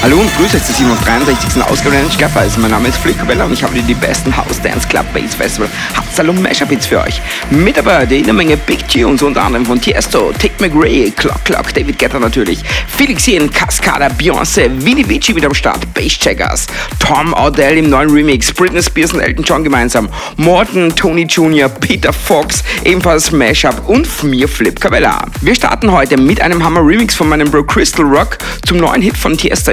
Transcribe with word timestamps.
Hallo 0.00 0.20
und 0.20 0.32
grüße 0.36 0.56
euch 0.56 0.64
zur 0.64 0.76
67. 0.76 1.60
Ausgabe 1.64 1.96
der 1.96 2.08
Schlafweise. 2.08 2.44
Also, 2.44 2.60
mein 2.60 2.70
Name 2.70 2.88
ist 2.88 2.98
Flick 2.98 3.18
Cabella 3.18 3.44
und 3.44 3.52
ich 3.52 3.64
habe 3.64 3.74
hier 3.74 3.82
die 3.82 3.94
besten 3.94 4.34
House 4.34 4.62
Dance 4.62 4.86
Club 4.86 5.04
Bass 5.12 5.34
Festival 5.34 5.68
Hardstyle 5.92 6.30
und 6.30 6.40
Mashup 6.40 6.68
Hits 6.68 6.86
für 6.86 7.00
euch. 7.00 7.20
Mit 7.50 7.76
dabei 7.76 8.04
jede 8.04 8.32
Menge 8.32 8.56
Big 8.56 8.86
Tunes 8.88 9.22
unter 9.22 9.42
anderem 9.42 9.66
von 9.66 9.80
Tiesto, 9.80 10.32
Tick 10.38 10.52
McRae, 10.60 11.10
Clock 11.10 11.44
Clock, 11.44 11.74
David 11.74 11.98
Guetta 11.98 12.20
natürlich, 12.20 12.60
Felix 12.96 13.26
Ian, 13.26 13.50
Cascada, 13.50 14.06
Beyoncé, 14.06 14.70
Winnie 14.84 15.06
Vici 15.08 15.34
wieder 15.34 15.48
am 15.48 15.54
Start, 15.54 15.92
Bass 15.94 16.16
Checkers, 16.16 16.68
Tom 17.00 17.32
Odell 17.32 17.78
im 17.78 17.90
neuen 17.90 18.08
Remix, 18.08 18.52
Britney 18.52 18.82
Spears 18.82 19.12
und 19.12 19.20
Elton 19.20 19.44
John 19.44 19.64
gemeinsam, 19.64 20.08
Morton, 20.36 20.94
Tony 20.94 21.22
Jr., 21.22 21.68
Peter 21.68 22.12
Fox, 22.12 22.62
ebenfalls 22.84 23.32
Mashup 23.32 23.88
und 23.88 24.08
mir 24.22 24.48
Flip 24.48 24.80
Cabella. 24.80 25.26
Wir 25.40 25.56
starten 25.56 25.90
heute 25.90 26.16
mit 26.16 26.40
einem 26.40 26.64
Hammer 26.64 26.86
Remix 26.86 27.16
von 27.16 27.28
meinem 27.28 27.50
Bro 27.50 27.64
Crystal 27.64 28.06
Rock 28.06 28.38
zum 28.64 28.78
neuen 28.78 29.02
Hit 29.02 29.16
von 29.16 29.36
Tiesto 29.36 29.72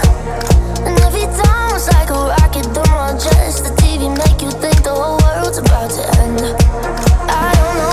I 7.27 7.53
don't 7.55 7.77
know 7.77 7.90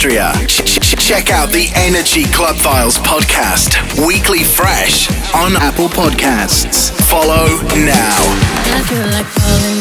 Austria. 0.00 0.32
check 0.96 1.28
out 1.28 1.50
the 1.50 1.68
Energy 1.74 2.24
Club 2.24 2.56
Files 2.56 2.96
podcast, 3.00 3.76
weekly 4.06 4.42
fresh 4.42 5.10
on 5.34 5.56
Apple 5.56 5.88
Podcasts. 5.88 6.90
Follow 7.06 7.60
now. 7.84 9.79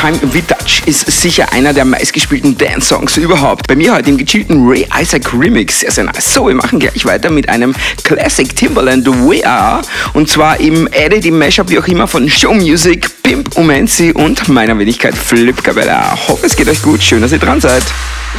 Time 0.00 0.16
We 0.32 0.46
Touch 0.46 0.86
ist 0.86 1.10
sicher 1.10 1.52
einer 1.52 1.72
der 1.72 1.84
meistgespielten 1.84 2.56
Dance-Songs 2.56 3.16
überhaupt. 3.16 3.66
Bei 3.66 3.74
mir 3.74 3.96
heute 3.96 4.10
im 4.10 4.16
gechillten 4.16 4.64
Ray 4.64 4.86
Isaac 4.96 5.32
Remix. 5.34 5.80
Sehr, 5.80 5.90
sehr 5.90 6.04
nice. 6.04 6.34
So, 6.34 6.46
wir 6.46 6.54
machen 6.54 6.78
gleich 6.78 7.04
weiter 7.04 7.30
mit 7.30 7.48
einem 7.48 7.74
Classic 8.04 8.54
Timberland 8.54 9.08
We 9.08 9.44
Are. 9.44 9.82
Und 10.12 10.28
zwar 10.28 10.60
im 10.60 10.86
Edit, 10.92 11.26
im 11.26 11.40
Mashup, 11.40 11.68
wie 11.68 11.80
auch 11.80 11.88
immer, 11.88 12.06
von 12.06 12.30
Show 12.30 12.54
Music, 12.54 13.10
Pimp 13.24 13.56
Umenzi 13.56 14.12
und 14.12 14.48
meiner 14.48 14.78
Wenigkeit 14.78 15.16
Flip 15.16 15.60
Capella. 15.64 16.16
Hoffe, 16.28 16.46
es 16.46 16.54
geht 16.54 16.68
euch 16.68 16.80
gut. 16.80 17.02
Schön, 17.02 17.20
dass 17.20 17.32
ihr 17.32 17.40
dran 17.40 17.60
seid. 17.60 17.82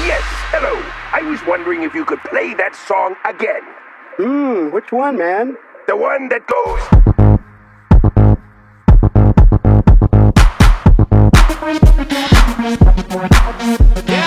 Yes, 0.08 0.16
hello. 0.54 0.78
I 1.14 1.30
was 1.30 1.46
wondering 1.46 1.84
if 1.84 1.94
you 1.94 2.06
could 2.06 2.24
play 2.24 2.56
that 2.56 2.74
song 2.88 3.18
again. 3.26 3.64
Hmm, 4.16 4.74
which 4.74 4.94
one, 4.94 5.18
man? 5.18 5.58
The 5.88 5.94
one 5.94 6.30
that 6.30 6.44
goes. 6.48 7.19
Yeah. 12.60 14.19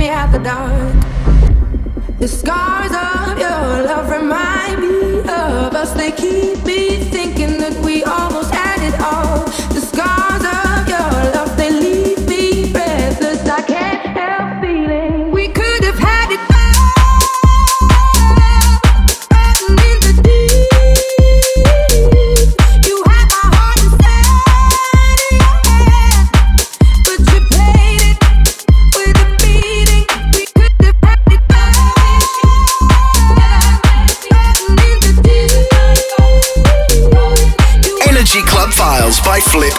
me 0.00 0.08
at 0.08 0.32
the 0.32 0.38
dark. 0.38 0.94
The 2.18 2.26
scars 2.26 2.90
of 2.90 3.38
your 3.38 3.84
love 3.84 4.08
remind 4.08 4.80
me 4.80 5.18
of 5.18 5.74
us, 5.74 5.92
they 5.92 6.10
keep. 6.12 6.59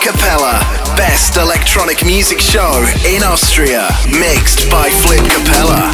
Capella, 0.02 0.60
best 0.98 1.38
electronic 1.38 2.04
music 2.04 2.40
show 2.40 2.84
in 3.06 3.22
Austria, 3.22 3.88
mixed 4.08 4.70
by 4.72 4.90
Flip 4.90 5.24
Capella. 5.30 5.94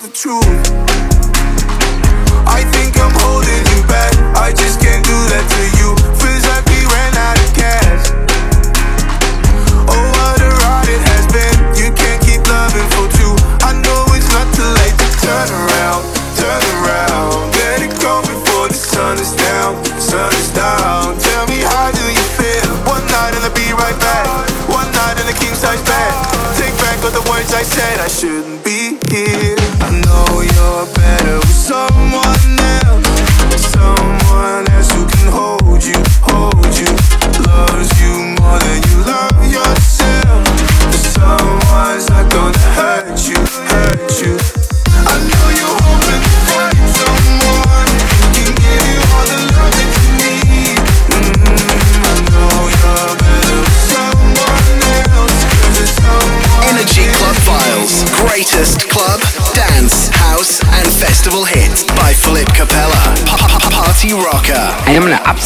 the 0.00 0.08
truth. 0.08 0.67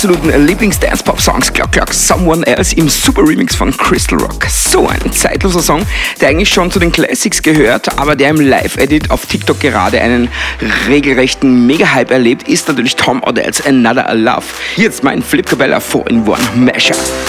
Absoluten 0.04 0.47
Lieblings-Dance-Pop-Songs, 0.47 1.52
Clock 1.52 1.71
Clock 1.71 1.92
Someone 1.92 2.44
Else 2.44 2.75
im 2.75 2.88
Super 2.88 3.23
Remix 3.23 3.54
von 3.54 3.71
Crystal 3.71 4.18
Rock. 4.18 4.47
So 4.49 4.88
ein 4.88 5.12
zeitloser 5.12 5.62
Song, 5.62 5.87
der 6.21 6.30
eigentlich 6.30 6.49
schon 6.49 6.73
zu 6.73 6.80
den 6.80 6.90
Classics 6.90 7.40
gehört, 7.40 8.00
aber 8.00 8.16
der 8.16 8.30
im 8.30 8.40
Live-Edit 8.40 9.12
auf 9.12 9.26
TikTok 9.26 9.61
gerade 9.61 10.00
einen 10.00 10.28
regelrechten 10.88 11.68
Mega-Hype 11.68 12.11
erlebt, 12.11 12.49
ist 12.49 12.66
natürlich 12.66 12.97
Tom 12.97 13.23
Odell's 13.23 13.64
Another 13.64 14.12
Love. 14.12 14.42
Jetzt 14.75 15.04
mein 15.04 15.23
Flip 15.23 15.47
Cabella 15.47 15.78
4-in-1 15.78 16.56
Mashup. 16.56 17.22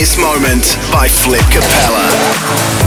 This 0.00 0.16
moment 0.16 0.78
by 0.90 1.06
Flip 1.06 1.44
Capella. 1.50 2.79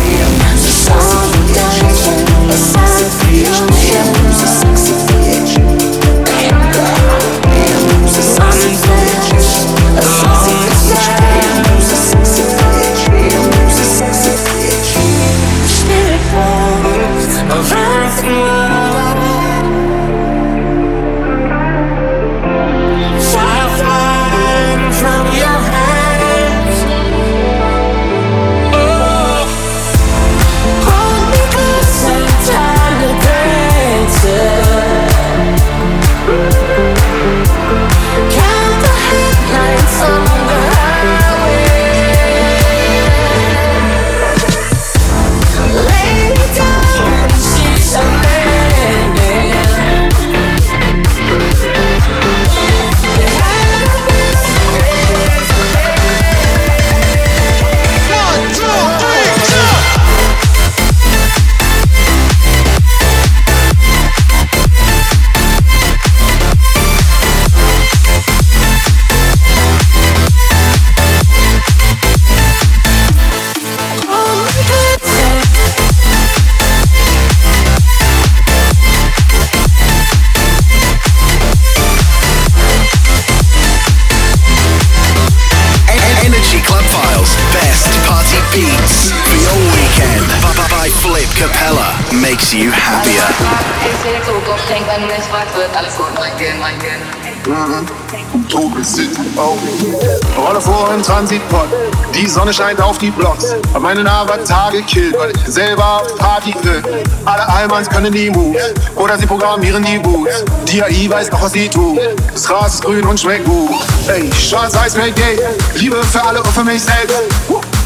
Sonne 102.34 102.52
scheint 102.52 102.82
auf 102.82 102.98
die 102.98 103.12
Blocks. 103.12 103.54
Hab 103.76 103.82
meinen 103.84 104.08
Avatar 104.08 104.72
gekillt, 104.72 105.15
weil 105.19 105.32
ich 105.32 105.54
selber 105.54 106.02
Party 106.17 106.56
will. 106.63 106.82
Alle 107.26 107.48
Allmanns 107.48 107.88
können 107.88 108.12
die 108.12 108.32
Moves. 108.32 108.74
Oder 108.96 109.19
sie 109.19 109.28
programmieren 109.28 109.84
die 109.84 110.00
Boots. 110.00 110.43
Die 110.67 110.82
AI 110.82 111.08
weiß 111.10 111.30
noch, 111.30 111.43
was 111.43 111.52
sie 111.52 111.69
tut. 111.69 112.00
Das 112.34 112.46
Gras 112.46 112.74
ist 112.74 112.84
grün 112.84 113.06
und 113.06 113.19
schmeckt 113.19 113.46
gut. 113.46 113.69
Ey, 114.08 114.32
schwarz-weiß, 114.34 114.96
red 114.98 115.15
gay. 115.15 115.39
Liebe 115.76 116.04
für 116.06 116.24
alle 116.24 116.41
und 116.41 116.52
für 116.52 116.63
mich 116.63 116.82
selbst. 116.82 117.15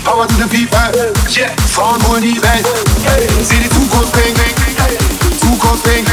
Power 0.05 0.25
to 0.25 0.33
the 0.35 0.47
people. 0.47 0.79
Yeah, 1.35 1.49
Frauen 1.73 2.01
holen 2.07 2.21
die 2.21 2.41
Welt. 2.41 2.65
Sieh 3.43 3.57
die 3.57 3.69
Zukunft, 3.69 4.13
ping, 4.13 4.33
Zukunft, 5.41 5.83
ping. 5.83 6.05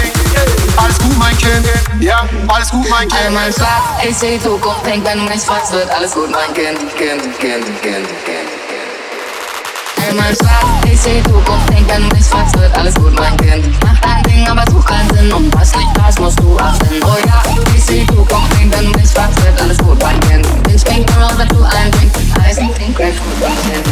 Alles 0.76 0.98
gut, 0.98 1.16
mein 1.18 1.38
Kind. 1.38 1.64
Ja, 2.00 2.28
alles 2.48 2.70
gut, 2.70 2.88
mein 2.90 3.08
Kind. 3.08 3.26
Einmal 3.26 3.52
schwarz, 3.52 3.68
ich 4.08 4.16
seh 4.16 4.36
die 4.36 4.42
Zukunft, 4.42 4.82
pink, 4.82 5.04
wenn 5.04 5.18
du 5.18 5.24
mich 5.24 5.40
fragst, 5.42 5.72
wird 5.72 5.88
alles 5.90 6.12
gut, 6.12 6.30
mein 6.32 6.52
Kind. 6.52 6.83
candy, 6.96 7.28
candy, 7.38 7.72
candy, 7.82 8.14
candy, 8.24 8.56
candy. 8.68 10.08
Einmal 10.08 10.34
stark, 10.34 10.64
ich 10.90 11.00
seh 11.00 11.20
Druck 11.22 11.48
und 11.48 11.70
denk 11.70 11.92
an 11.92 12.08
mich, 12.08 12.24
falls 12.24 12.52
wird 12.54 12.76
alles 12.76 12.94
gut, 12.94 13.14
mein 13.18 13.36
Kind. 13.38 13.66
Mach 13.82 13.98
dein 14.00 14.22
Ding, 14.24 14.46
aber 14.46 14.64
such 14.70 14.84
keinen 14.84 15.10
Sinn 15.14 15.32
und 15.32 15.54
was 15.54 15.74
nicht 15.74 15.92
passt, 15.94 16.20
musst 16.20 16.38
du 16.40 16.56
achten. 16.58 17.02
Oh 17.02 17.16
ja, 17.26 17.42
ich 17.74 17.84
seh 17.84 18.04
Druck 18.04 18.30
und 18.32 18.58
denk 18.58 18.76
an 18.76 18.92
mich, 18.92 19.10
falls 19.12 19.34
wird 19.42 19.60
alles 19.60 19.78
gut, 19.78 20.00
mein 20.02 20.20
Kind. 20.20 20.46
Ich 20.68 20.84
bin 20.84 21.04
nur, 21.16 21.38
wenn 21.38 21.48
du 21.48 21.64
einen 21.64 21.90
Drink 21.92 22.12
mit 22.16 22.44
Eis 22.44 22.58
und 22.58 22.74
trink 22.76 22.96
Grapefruit, 22.96 23.40
mein 23.40 23.72
Kind. 23.72 23.86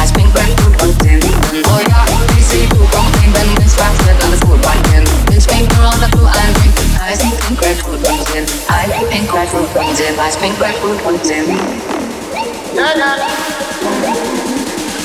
Eis, 0.00 0.12
Pink, 0.12 0.32
Grapefruit 0.32 0.82
und 0.82 1.02
den 1.02 1.20
Lieben. 1.20 1.62
Oh 1.66 1.80
ja, 1.88 2.04
ich 2.38 2.46
seh 2.46 2.66
Druck 2.68 2.92
und 2.94 3.14
denk 3.20 3.36
an 3.36 3.48
mich, 3.58 3.72
falls 3.76 3.98
wird 4.06 4.22
alles 4.24 4.40
gut, 4.40 4.60
mein 4.64 4.82
Kind. 4.84 5.08
Ich 5.36 5.46
bin 5.46 5.68
nur, 5.76 5.92
wenn 6.00 6.10
du 6.10 6.24
einen 6.24 6.54
Drink 6.54 6.74
mit 6.74 6.89
Ice 7.10 7.22
pink 7.22 7.58
grapefruit 7.58 8.04
comes 8.04 8.30
in. 8.36 8.44
Ice 8.70 9.08
pink 9.10 9.28
grapefruit 9.28 9.68
comes 9.70 9.98
in. 9.98 10.16
Ice 10.20 10.36
pink 10.36 10.56
grapefruit 10.58 11.00
comes 11.00 11.28
in. 11.28 11.44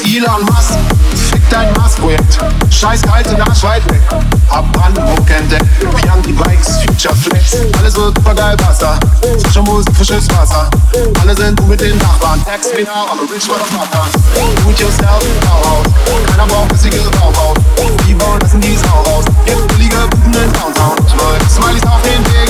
Elon 0.05 0.45
Musk. 0.45 1.14
Dein 1.49 1.71
Mars-Projekt. 1.73 2.37
Scheiß 2.69 3.01
kalte 3.01 3.35
Arsch 3.41 3.63
weit 3.63 3.85
weg. 3.89 4.01
Hab 4.49 4.71
Brandenburg 4.73 5.29
entdeckt. 5.29 5.65
Wir 5.79 6.11
haben 6.11 6.21
die 6.21 6.31
Bikes, 6.31 6.79
Future 6.81 7.15
Flex. 7.15 7.57
Alles 7.79 7.95
wird 7.95 8.15
super 8.17 8.33
geil 8.35 8.55
Wasser. 8.65 8.99
Frische 9.41 9.61
Musik, 9.61 9.95
frisches 9.95 10.27
Wasser. 10.29 10.69
Alle 11.21 11.35
sind 11.35 11.67
mit 11.67 11.81
den 11.81 11.97
Nachbarn. 11.97 12.43
Tax 12.45 12.67
me 12.73 12.83
now, 12.83 13.07
I'm 13.11 13.19
a 13.19 13.33
rich 13.33 13.47
motherfucker. 13.47 14.05
Do 14.35 14.69
it 14.69 14.79
yourself, 14.79 15.23
Bauhaus. 15.41 15.87
Keiner 16.27 16.47
braucht 16.47 16.69
bissige 16.69 16.97
Bauhaus. 17.19 17.57
Die 18.07 18.13
bauen 18.13 18.39
lassen 18.41 18.61
die 18.61 18.75
Sau 18.75 19.03
raus. 19.05 19.25
Jetzt 19.45 19.67
billige 19.69 20.07
Buden 20.09 20.33
in 20.33 20.53
Downtown. 20.53 20.95
Smileys 21.49 21.83
auf 21.83 22.01
den 22.03 22.25
Weg. 22.25 22.49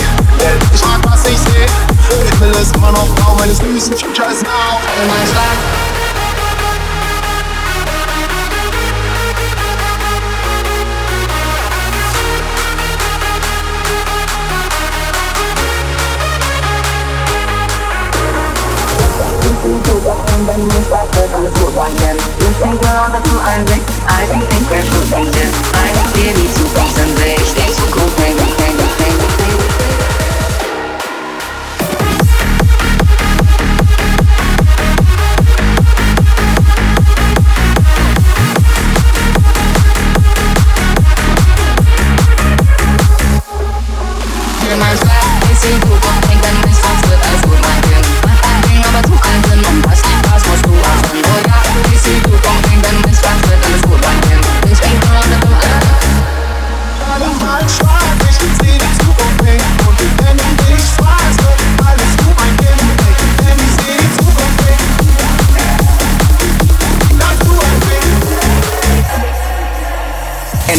Ich 0.73 0.81
mag, 0.81 0.99
was 1.09 1.25
ich 1.25 1.37
seh. 1.37 1.65
Himmel 2.39 2.55
ist 2.61 2.75
immer 2.75 2.91
noch 2.91 3.07
blau, 3.15 3.35
meine 3.37 3.53
süßen 3.53 3.97
Future 3.97 4.31
ist 4.31 4.43
now. 4.43 4.79
Mein 5.07 5.27
Schlag. 5.27 5.94
then 20.47 20.61
think 20.69 20.85
faster 20.89 21.27
than 21.27 21.43
the 21.43 21.51
food 21.57 21.75
one 21.75 21.95
then 21.97 22.17
You. 22.17 22.49
think 22.61 22.81
we're 22.81 22.99
on 23.01 23.11
the 23.11 23.21
two 23.25 23.39
and 23.39 23.65
I 24.07 24.25
think 24.29 24.43
think 24.45 24.69
we're 24.69 24.85
food 24.85 25.09
dangerous 25.09 25.53
I 25.73 25.87
think 25.89 26.09
we 26.13 26.23
need 26.37 26.53
to 26.53 26.65
concentrate, 26.77 27.41
stay 27.49 27.69
so 27.73 28.64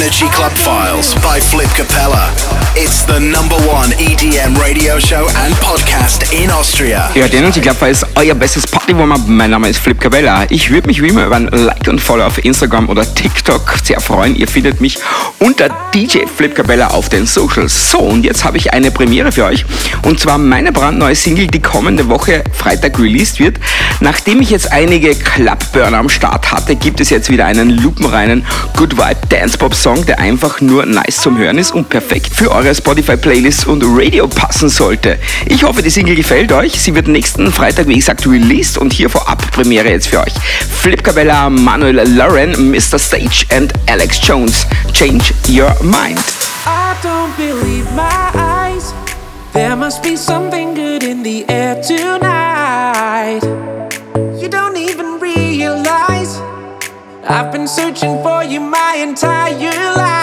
Energy 0.06 0.28
Club 0.28 0.52
Files 0.52 1.16
by 1.16 1.40
Flip 1.40 1.68
Capella. 1.70 2.55
It's 2.78 3.06
the 3.06 3.18
number 3.18 3.56
one 3.66 3.90
EDM 3.92 4.54
radio 4.60 5.00
show 5.00 5.26
and 5.42 5.58
podcast 5.60 6.30
in 6.30 6.50
Austria. 6.50 7.10
Ja, 7.14 7.26
den 7.26 7.46
und 7.46 7.56
ich 7.56 7.62
glaube, 7.62 7.88
ist 7.88 8.04
euer 8.16 8.34
bestes 8.34 8.66
Party 8.66 8.94
Warm-Up. 8.94 9.22
Mein 9.26 9.48
Name 9.48 9.70
ist 9.70 9.78
Flip 9.78 9.98
Cabella. 9.98 10.44
Ich 10.50 10.70
würde 10.70 10.86
mich 10.86 11.00
wie 11.00 11.08
immer 11.08 11.24
über 11.24 11.36
ein 11.36 11.48
Like 11.48 11.88
und 11.88 11.98
Follow 11.98 12.26
auf 12.26 12.44
Instagram 12.44 12.90
oder 12.90 13.14
TikTok 13.14 13.76
sehr 13.82 13.98
freuen. 13.98 14.36
Ihr 14.36 14.46
findet 14.46 14.82
mich 14.82 14.98
unter 15.38 15.70
DJ 15.94 16.26
Flip 16.26 16.54
Cabella 16.54 16.88
auf 16.88 17.08
den 17.08 17.24
Socials. 17.24 17.90
So, 17.90 17.98
und 18.00 18.26
jetzt 18.26 18.44
habe 18.44 18.58
ich 18.58 18.74
eine 18.74 18.90
Premiere 18.90 19.32
für 19.32 19.46
euch. 19.46 19.64
Und 20.02 20.20
zwar 20.20 20.36
meine 20.36 20.70
brandneue 20.70 21.14
Single, 21.14 21.46
die 21.46 21.62
kommende 21.62 22.10
Woche 22.10 22.44
Freitag 22.52 22.98
released 22.98 23.38
wird. 23.38 23.56
Nachdem 24.00 24.42
ich 24.42 24.50
jetzt 24.50 24.70
einige 24.70 25.14
Clubburner 25.14 25.96
am 25.96 26.10
Start 26.10 26.52
hatte, 26.52 26.76
gibt 26.76 27.00
es 27.00 27.08
jetzt 27.08 27.30
wieder 27.30 27.46
einen 27.46 27.70
lupenreinen 27.70 28.44
Good 28.76 28.98
Vibe 28.98 29.26
Dance 29.30 29.56
Pop 29.56 29.74
Song, 29.74 30.04
der 30.04 30.18
einfach 30.18 30.60
nur 30.60 30.84
nice 30.84 31.22
zum 31.22 31.38
Hören 31.38 31.56
ist 31.56 31.72
und 31.72 31.88
perfekt 31.88 32.34
für 32.34 32.50
eure 32.50 32.65
eurer 32.66 32.74
Spotify-Playlist 32.74 33.68
und 33.68 33.84
Radio 33.86 34.26
passen 34.26 34.68
sollte. 34.68 35.18
Ich 35.46 35.62
hoffe, 35.62 35.82
die 35.82 35.90
Single 35.90 36.16
gefällt 36.16 36.50
euch. 36.50 36.80
Sie 36.80 36.94
wird 36.94 37.06
nächsten 37.06 37.52
Freitag, 37.52 37.86
wie 37.86 37.94
gesagt, 37.94 38.26
released 38.26 38.76
und 38.76 38.92
hier 38.92 39.08
vorab 39.08 39.48
Premiere 39.52 39.88
jetzt 39.90 40.08
für 40.08 40.18
euch. 40.18 40.32
Flip 40.80 41.02
Cabella, 41.02 41.48
Manuel 41.48 42.02
Lauren, 42.16 42.72
Mr. 42.72 42.98
Stage 42.98 43.46
und 43.56 43.72
Alex 43.88 44.18
Jones. 44.20 44.66
Change 44.92 45.32
your 45.48 45.72
mind. 45.82 46.18
I 46.66 46.94
don't 47.04 47.36
believe 47.36 47.86
my 47.94 48.30
eyes. 48.34 48.92
There 49.52 49.76
must 49.76 50.02
be 50.02 50.16
something 50.16 50.74
good 50.74 51.04
in 51.04 51.22
the 51.22 51.44
air 51.48 51.80
tonight. 51.80 53.42
You 54.42 54.48
don't 54.48 54.76
even 54.76 55.20
realize 55.20 56.40
I've 57.28 57.52
been 57.52 57.68
searching 57.68 58.20
for 58.24 58.42
you 58.42 58.60
my 58.60 58.96
entire 58.96 59.94
life. 59.94 60.15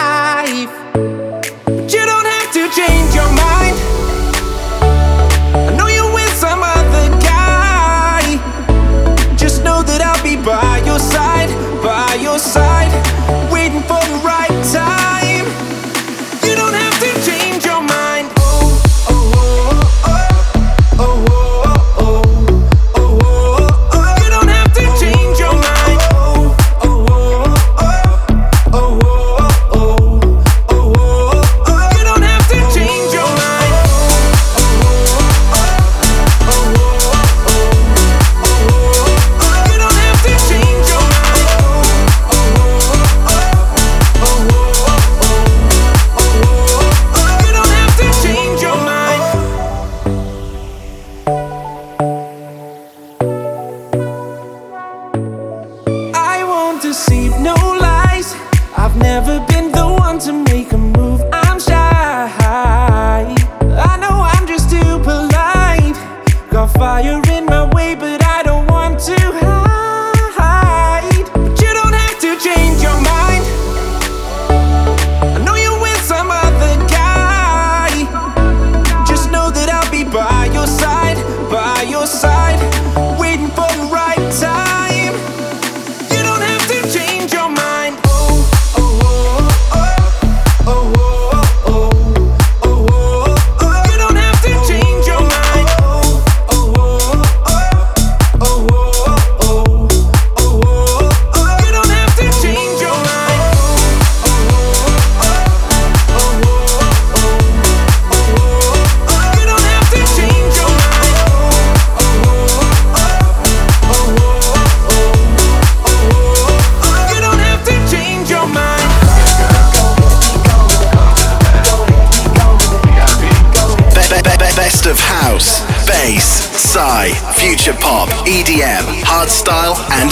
fire 66.78 67.33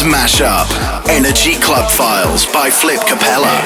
mashup. 0.04 0.66
Energy 1.08 1.54
Club 1.54 1.90
Files 1.90 2.46
by 2.46 2.70
Flip 2.70 3.00
Capella. 3.06 3.62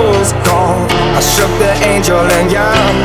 fool's 0.00 0.32
gold. 0.48 0.88
I 1.18 1.20
shook 1.20 1.52
the 1.60 1.72
angel 1.92 2.24
and 2.38 2.48
young. 2.50 2.96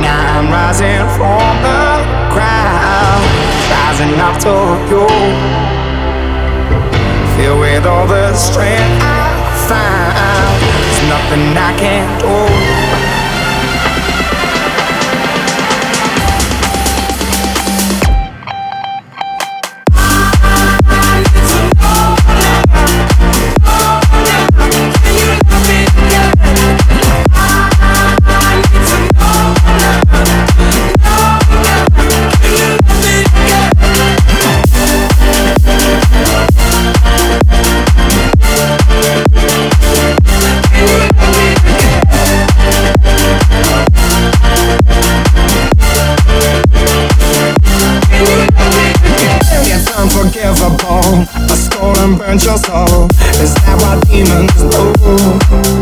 Now 0.00 0.38
I'm 0.38 0.48
rising 0.48 1.04
from 1.16 1.52
the 1.66 1.84
crowd, 2.32 3.24
rising 3.72 4.16
up 4.26 4.36
to 4.46 4.54
you. 4.90 5.04
Filled 7.36 7.60
with 7.60 7.84
all 7.84 8.06
the 8.06 8.32
strength 8.34 9.02
I 9.04 9.28
find, 9.68 10.56
there's 10.64 11.02
nothing 11.12 11.44
I 11.68 11.72
can't 11.76 12.12
do. 12.22 12.75
and 52.36 52.44
your 52.44 52.58
soul. 52.58 53.08
Is 53.40 53.54
that 53.54 53.80
what 53.80 54.06
demons 54.08 55.72
do? 55.72 55.75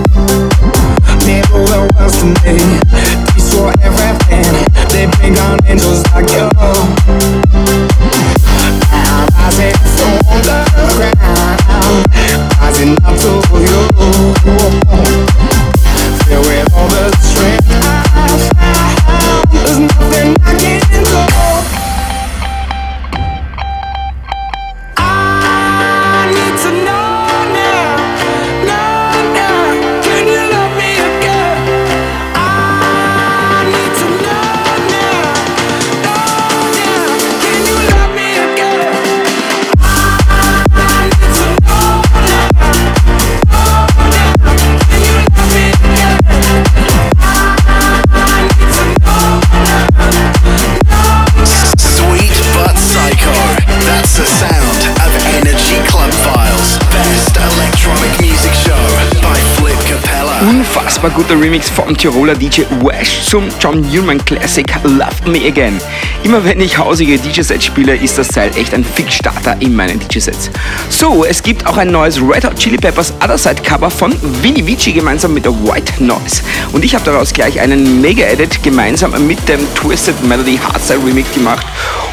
Guter 61.11 61.39
Remix 61.41 61.69
vom 61.69 61.97
Tiroler 61.97 62.35
DJ 62.35 62.63
Wash 62.81 63.25
zum 63.25 63.49
John 63.61 63.81
Newman 63.91 64.25
Classic 64.25 64.67
Love 64.85 65.29
Me 65.29 65.47
Again. 65.47 65.79
Immer 66.23 66.45
wenn 66.45 66.61
ich 66.61 66.79
hausige 66.79 67.19
DJ-Sets 67.19 67.65
spiele, 67.65 67.97
ist 67.97 68.17
das 68.17 68.29
Teil 68.29 68.51
echt 68.57 68.73
ein 68.73 68.85
Fixstarter 68.85 69.57
in 69.61 69.75
meinen 69.75 69.99
DJ-Sets. 69.99 70.51
So, 70.89 71.25
es 71.25 71.43
gibt 71.43 71.67
auch 71.67 71.77
ein 71.77 71.91
neues 71.91 72.21
Red 72.21 72.45
Hot 72.45 72.59
Chili 72.59 72.79
Peppers 72.79 73.13
Other 73.23 73.37
Side 73.37 73.63
Cover 73.63 73.91
von 73.91 74.15
Vinny 74.43 74.67
Vici 74.67 74.93
gemeinsam 74.93 75.35
mit 75.35 75.45
der 75.45 75.53
White 75.53 76.03
Noise. 76.03 76.43
Und 76.73 76.85
ich 76.85 76.95
habe 76.95 77.05
daraus 77.05 77.33
gleich 77.33 77.61
einen 77.61 78.01
Mega-Edit 78.01 78.63
gemeinsam 78.63 79.13
mit 79.27 79.47
dem 79.49 79.61
Twisted 79.75 80.23
Melody 80.25 80.59
Hardstyle 80.59 81.05
Remix 81.05 81.33
gemacht 81.35 81.67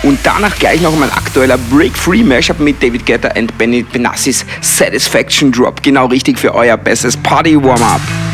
und 0.04 0.20
danach 0.24 0.58
gleich 0.58 0.82
noch 0.82 0.96
mein 0.96 1.12
aktueller 1.12 1.58
Break 1.70 1.96
Free 1.96 2.24
Mashup 2.24 2.60
mit 2.60 2.82
David 2.82 3.06
Guetta 3.06 3.30
und 3.38 3.58
Benny 3.58 3.84
Benassis 3.84 4.46
Satisfaction 4.62 5.52
Drop. 5.52 5.82
Genau 5.84 6.08
richtig 6.08 6.40
für 6.40 6.54
euer 6.54 6.78
bestes 6.78 7.16
Party 7.16 7.56
Warm-Up. 7.56 8.31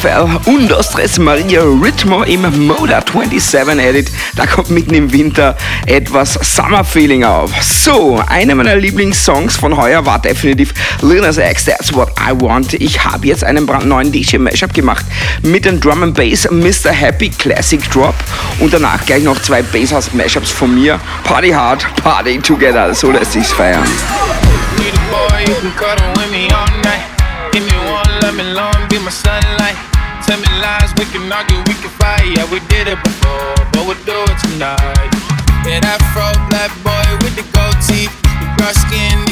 FL 0.00 0.28
Undos 0.46 0.90
Tres 0.90 1.18
Maria 1.18 1.60
Ritmo 1.62 2.22
im 2.22 2.42
Moda 2.66 3.02
27 3.02 3.78
Edit. 3.80 4.10
Da 4.36 4.46
kommt 4.46 4.70
mitten 4.70 4.94
im 4.94 5.12
Winter 5.12 5.56
etwas 5.86 6.34
Summer 6.34 6.84
Feeling 6.84 7.24
auf. 7.24 7.50
So, 7.62 8.22
einer 8.28 8.54
meiner 8.54 8.76
Lieblingssongs 8.76 9.56
von 9.56 9.76
heuer 9.76 10.06
war 10.06 10.20
definitiv 10.20 10.72
Lil 11.02 11.24
X, 11.24 11.64
That's 11.64 11.92
What 11.92 12.10
I 12.20 12.30
Want. 12.40 12.74
Ich 12.74 13.04
habe 13.04 13.26
jetzt 13.26 13.42
einen 13.42 13.66
brandneuen 13.66 14.12
DJ 14.12 14.36
Mashup 14.36 14.72
gemacht 14.72 15.04
mit 15.42 15.64
dem 15.64 15.80
Drum 15.80 16.04
and 16.04 16.14
Bass 16.14 16.48
Mr. 16.48 16.92
Happy 16.92 17.30
Classic 17.30 17.80
Drop 17.90 18.14
und 18.60 18.72
danach 18.72 19.04
gleich 19.04 19.24
noch 19.24 19.40
zwei 19.42 19.62
Basshouse 19.62 20.12
Mashups 20.14 20.52
von 20.52 20.74
mir. 20.74 21.00
Party 21.24 21.50
hard, 21.50 21.84
party 22.04 22.38
together. 22.38 22.94
So 22.94 23.10
lässt 23.10 23.32
sich's 23.32 23.52
feiern. 23.52 23.82
Need 24.76 24.94
a 24.94 25.10
boy 25.10 25.52
who 25.52 25.60
can 25.60 25.74
cuddle 25.76 26.12
with 26.14 26.30
me 26.30 26.46
all 26.54 26.66
night. 26.82 27.02
Give 27.50 27.64
me 27.64 27.76
one, 27.90 28.20
let 28.20 28.34
me 28.34 28.44
long, 28.54 28.86
be 28.88 28.98
my 29.00 29.10
sunlight. 29.10 29.57
tell 30.28 30.38
me 30.38 30.48
lies, 30.60 30.92
we 31.00 31.06
can 31.08 31.24
argue, 31.32 31.56
we 31.64 31.74
can 31.80 31.88
fight. 31.96 32.28
Yeah, 32.36 32.44
we 32.52 32.60
did 32.68 32.86
it 32.86 33.00
before, 33.02 33.56
but 33.72 33.88
we'll 33.88 34.04
do 34.04 34.18
it 34.28 34.38
tonight. 34.44 35.08
Yeah, 35.64 35.80
that 35.80 36.00
fro 36.12 36.28
black 36.52 36.68
boy 36.84 37.08
with 37.24 37.34
the 37.40 37.46
gold 37.56 37.80
teeth, 37.88 38.12
the 38.20 38.46
dark 38.60 38.76
skin 38.76 39.27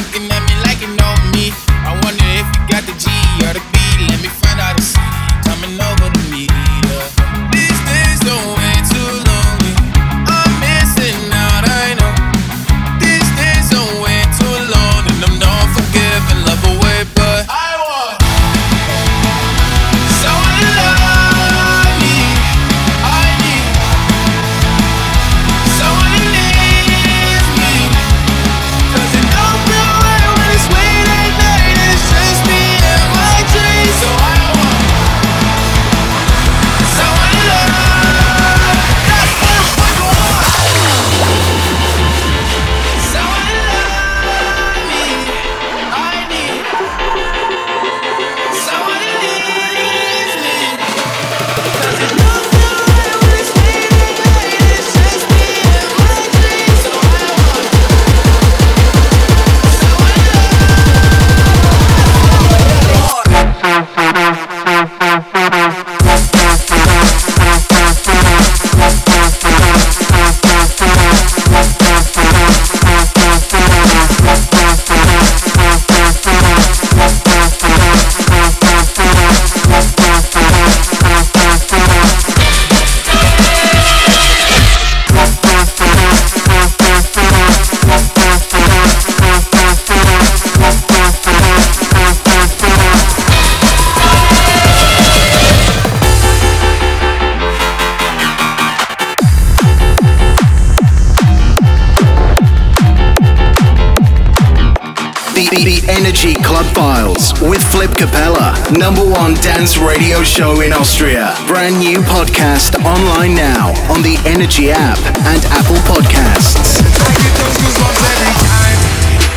with 107.41 107.61
Flip 107.71 107.91
Capella, 107.91 108.57
number 108.71 109.05
one 109.05 109.35
dance 109.35 109.77
radio 109.77 110.23
show 110.23 110.61
in 110.61 110.73
Austria. 110.73 111.35
Brand 111.45 111.77
new 111.77 111.99
podcast 112.01 112.73
online 112.83 113.35
now 113.35 113.69
on 113.93 114.01
the 114.01 114.17
Energy 114.25 114.71
app 114.71 114.97
and 115.29 115.43
Apple 115.53 115.77
Podcasts. 115.85 116.81
I 116.81 117.13
get 117.13 117.33
those 117.37 117.57
goosebumps 117.61 118.03
every 118.09 118.33
time. 118.41 118.79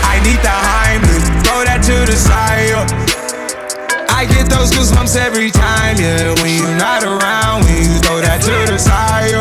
I 0.07 0.17
need 0.25 0.41
the 0.41 0.55
Heimlich, 0.55 1.27
throw 1.45 1.61
that 1.65 1.83
to 1.85 1.97
the 2.09 2.17
side. 2.17 2.73
I 4.09 4.25
get 4.25 4.49
those 4.49 4.71
goosebumps 4.73 5.17
every 5.17 5.51
time, 5.51 5.97
yeah. 5.99 6.33
When 6.41 6.57
you're 6.57 6.79
not 6.79 7.05
around, 7.05 7.65
when 7.65 7.85
you 7.85 7.99
throw 8.01 8.21
that 8.21 8.41
to 8.43 8.73
the 8.73 8.79
side. 8.79 9.37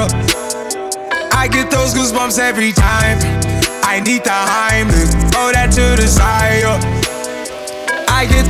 I 1.31 1.47
get 1.47 1.71
those 1.71 1.93
goosebumps 1.93 2.39
every 2.39 2.73
time. 2.73 3.19
I 3.83 4.01
need 4.01 4.23
the 4.23 4.35
Heimlich, 4.35 5.31
throw 5.31 5.51
that 5.51 5.71
to 5.71 6.01
the 6.01 6.07
side. 6.07 6.38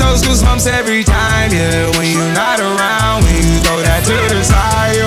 Those 0.10 0.24
goosebumps 0.24 0.66
every 0.66 1.04
time, 1.04 1.52
yeah. 1.52 1.86
When 1.96 2.10
you're 2.10 2.34
not 2.34 2.60
around, 2.60 3.26
when 3.26 3.36
you 3.36 3.60
throw 3.62 3.78
that 3.78 4.02
to 4.06 4.18
the 4.34 4.44
side. 4.44 5.06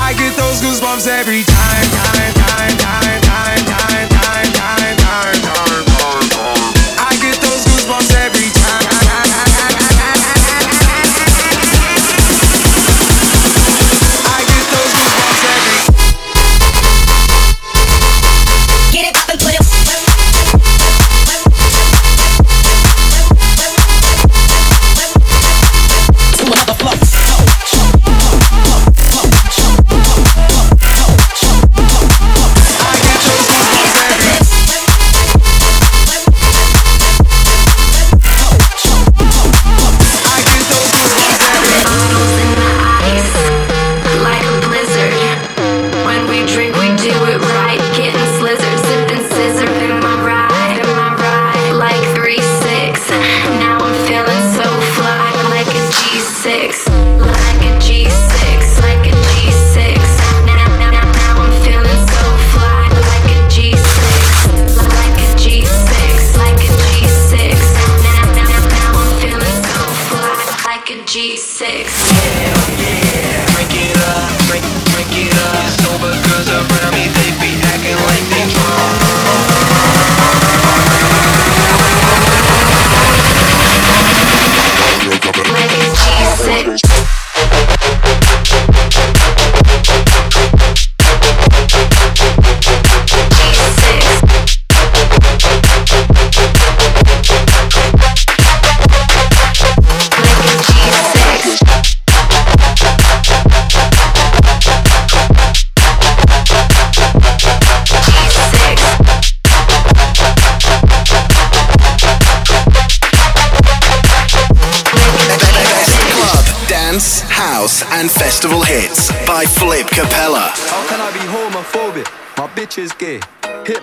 I 0.00 0.14
get 0.16 0.34
those 0.34 0.62
goosebumps 0.64 1.06
every 1.06 1.44
time, 1.44 1.84
time, 1.92 2.32
time, 2.40 2.76
time, 2.78 2.99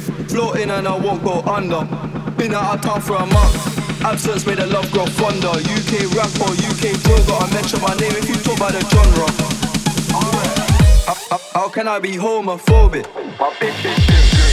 Floating 0.00 0.70
and 0.70 0.88
I 0.88 0.96
won't 0.96 1.22
go 1.22 1.40
under. 1.42 1.84
Been 2.36 2.54
out 2.54 2.76
of 2.76 2.80
town 2.80 3.00
for 3.00 3.16
a 3.16 3.26
month. 3.26 4.02
Absence 4.04 4.46
made 4.46 4.58
the 4.58 4.66
love 4.66 4.90
grow 4.90 5.06
fonder. 5.06 5.48
UK 5.48 6.08
rapper, 6.16 6.50
UK 6.68 6.96
drill, 7.02 7.22
gotta 7.26 7.52
mention 7.54 7.80
my 7.82 7.94
name 7.96 8.12
if 8.16 8.28
you 8.28 8.34
talk 8.36 8.56
about 8.56 8.72
the 8.72 8.80
genre. 8.90 9.28
How, 11.06 11.14
how- 11.30 11.40
how 11.60 11.68
can 11.68 11.86
I 11.88 11.98
be 11.98 12.12
homophobic? 12.12 13.06
My 13.38 13.50
bitch 13.60 14.51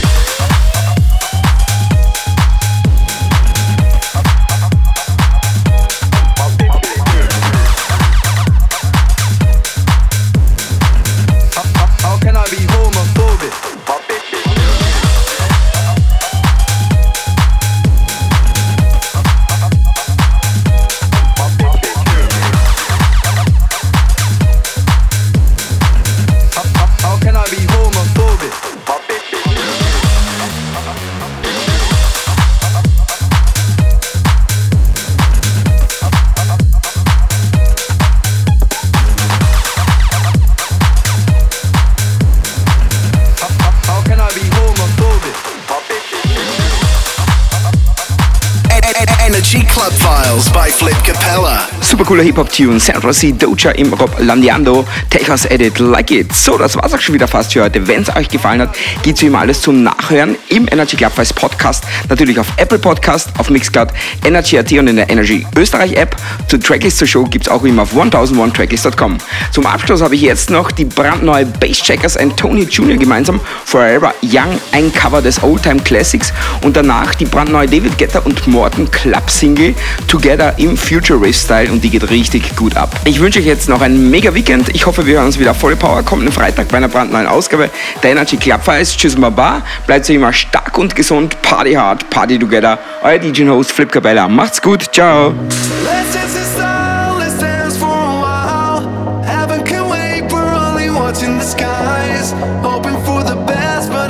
Club 50.30 50.54
by 50.54 50.70
Flip 50.70 50.94
Capella. 51.02 51.69
Super 52.00 52.14
cooler 52.14 52.22
Hip-Hop-Tune, 52.22 52.78
Central 52.78 53.12
C 53.12 53.30
Doja 53.30 53.72
im 53.72 53.92
Rob 53.92 54.10
Landiando, 54.20 54.86
Techos 55.10 55.44
Edit, 55.44 55.80
Like 55.80 56.10
It. 56.10 56.34
So, 56.34 56.56
das 56.56 56.74
war's 56.74 56.94
auch 56.94 57.00
schon 57.00 57.14
wieder 57.14 57.28
fast 57.28 57.52
für 57.52 57.62
heute. 57.62 57.86
Wenn 57.86 58.00
es 58.00 58.16
euch 58.16 58.26
gefallen 58.26 58.62
hat, 58.62 58.74
geht's 59.02 59.20
wie 59.20 59.26
immer 59.26 59.40
alles 59.40 59.60
zum 59.60 59.82
Nachhören 59.82 60.34
im 60.48 60.66
Energy 60.68 60.96
Club 60.96 61.12
Files 61.12 61.30
Podcast. 61.34 61.84
Natürlich 62.08 62.38
auf 62.38 62.46
Apple 62.56 62.78
Podcast, 62.78 63.28
auf 63.36 63.50
Mixcloud, 63.50 63.88
Energy.at 64.24 64.72
und 64.72 64.88
in 64.88 64.96
der 64.96 65.10
Energy 65.10 65.46
Österreich 65.54 65.92
App. 65.92 66.16
Zur 66.48 66.58
Tracklist 66.58 66.96
zur 66.96 67.06
Show 67.06 67.24
gibt's 67.24 67.50
auch 67.50 67.64
immer 67.64 67.82
auf 67.82 67.92
1001tracklist.com. 67.94 69.18
Zum 69.52 69.66
Abschluss 69.66 70.00
habe 70.00 70.14
ich 70.14 70.22
jetzt 70.22 70.48
noch 70.48 70.70
die 70.70 70.86
brandneue 70.86 71.44
Basscheckers 71.44 72.16
und 72.16 72.34
Tony 72.34 72.62
Jr. 72.62 72.96
gemeinsam 72.96 73.40
Forever 73.66 74.14
Young, 74.22 74.58
ein 74.72 74.90
Cover 74.90 75.20
des 75.20 75.42
Oldtime 75.42 75.82
Classics 75.82 76.32
und 76.62 76.78
danach 76.78 77.14
die 77.14 77.26
brandneue 77.26 77.66
David 77.66 77.98
Guetta 77.98 78.20
und 78.20 78.46
Morten 78.46 78.90
Club 78.90 79.28
Single 79.28 79.74
Together 80.08 80.54
im 80.56 80.78
Future 80.78 81.20
Rave 81.20 81.34
Style 81.34 81.70
und 81.70 81.84
die 81.84 81.89
die 81.90 81.98
geht 81.98 82.10
richtig 82.10 82.56
gut 82.56 82.76
ab. 82.76 82.94
Ich 83.04 83.20
wünsche 83.20 83.40
euch 83.40 83.46
jetzt 83.46 83.68
noch 83.68 83.80
ein 83.80 84.10
mega 84.10 84.34
Weekend. 84.34 84.68
Ich 84.74 84.86
hoffe, 84.86 85.06
wir 85.06 85.16
hören 85.16 85.26
uns 85.26 85.38
wieder 85.38 85.54
volle 85.54 85.76
Power. 85.76 86.02
Kommt 86.02 86.22
einen 86.22 86.32
Freitag 86.32 86.68
bei 86.68 86.76
einer 86.76 86.88
brandneuen 86.88 87.26
Ausgabe. 87.26 87.70
Der 88.02 88.12
Energy 88.12 88.36
Club 88.36 88.66
heißt 88.66 88.98
Tschüss 88.98 89.14
und 89.14 89.22
Baba. 89.22 89.62
Bleibt 89.86 90.06
so 90.06 90.12
immer 90.12 90.32
stark 90.32 90.78
und 90.78 90.94
gesund. 90.94 91.40
Party 91.42 91.74
hard, 91.74 92.08
party 92.10 92.38
together. 92.38 92.78
Euer 93.02 93.18
DJ-Host 93.18 93.72
Flip 93.72 93.90
Cabella. 93.90 94.28
Macht's 94.28 94.62
gut. 94.62 94.92
Ciao. 94.92 95.34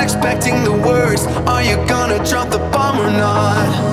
Expecting 0.00 0.64
the 0.64 0.72
worst. 0.72 1.28
Are 1.46 1.62
you 1.62 1.76
gonna 1.86 2.18
drop 2.24 2.50
the 2.50 2.58
bomb 2.58 2.98
or 2.98 3.10
not? 3.10 3.89